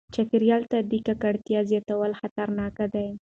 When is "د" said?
0.89-0.93